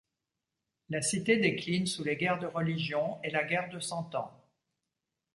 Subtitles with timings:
[0.89, 4.31] La cité décline sous les guerres de religion et la guerre de Cent Ans.